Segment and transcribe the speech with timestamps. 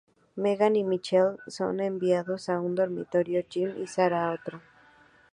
[0.35, 4.59] Megan y Michael son enviados a un dormitorio, Jim y Sara a otro.